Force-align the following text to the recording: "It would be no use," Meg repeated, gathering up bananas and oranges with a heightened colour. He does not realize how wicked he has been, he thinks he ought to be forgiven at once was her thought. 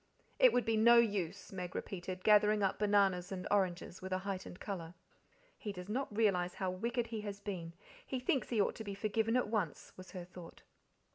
"It 0.39 0.51
would 0.51 0.65
be 0.65 0.77
no 0.77 0.97
use," 0.97 1.51
Meg 1.51 1.75
repeated, 1.75 2.23
gathering 2.23 2.63
up 2.63 2.79
bananas 2.79 3.31
and 3.31 3.47
oranges 3.51 4.01
with 4.01 4.11
a 4.11 4.17
heightened 4.17 4.59
colour. 4.59 4.95
He 5.55 5.71
does 5.71 5.89
not 5.89 6.17
realize 6.17 6.55
how 6.55 6.71
wicked 6.71 7.05
he 7.05 7.21
has 7.21 7.39
been, 7.39 7.73
he 8.03 8.19
thinks 8.19 8.49
he 8.49 8.59
ought 8.59 8.73
to 8.77 8.83
be 8.83 8.95
forgiven 8.95 9.37
at 9.37 9.47
once 9.47 9.93
was 9.97 10.09
her 10.13 10.25
thought. 10.25 10.63